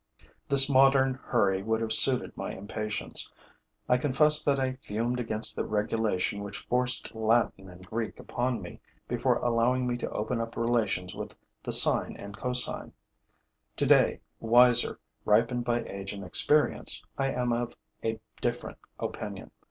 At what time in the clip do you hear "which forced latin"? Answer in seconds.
6.41-7.69